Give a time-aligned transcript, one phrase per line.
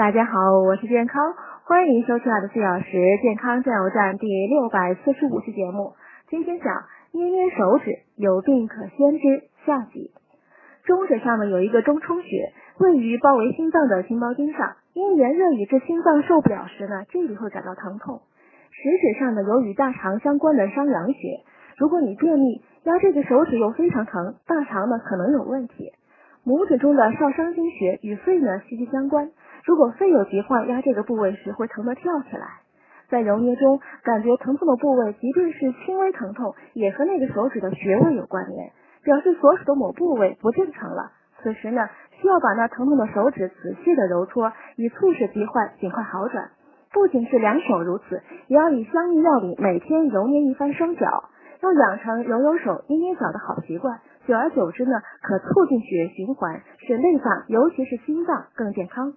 [0.00, 5.92] 大家好，我是健康，欢迎收听我的四小时健康加油站第六百四十五期节目。
[6.30, 6.72] 今天讲
[7.12, 10.10] 捏捏手指，有病可先知下集。
[10.84, 14.72] 中指上面有一个中冲穴，位于包围心脏的心包经上。
[14.94, 18.22] 因炎热以致心脏受不了时呢，这里会感到疼痛。
[18.70, 21.44] 食指上呢有与大肠相关的商阳穴，
[21.76, 25.92] 如果你便秘，压这个手指又非常疼，大肠呢可能有问题。
[26.46, 29.28] 拇指中的少商经穴与肺呢息息相关。
[29.70, 32.58] 如果肺有疾患，压这个部位时会疼得跳起来。
[33.08, 38.72] 在揉捏中，感觉疼痛的部位，即便是轻微疼痛，也和那个手指的穴位有关联，
[39.04, 41.12] 表示所属的某部位不正常了。
[41.40, 41.88] 此时呢，
[42.20, 46.50] 需要把那疼痛的手指仔细的揉搓，以促使疾患尽快好转。
[46.92, 54.00] 不仅是两手如此，也要以相应药理每天揉捏一番双脚，要养成揉揉手、捏捏脚的好习惯。
[54.26, 59.14] 久而久之呢，可促进血液循环，使内脏，尤其是心脏更健康。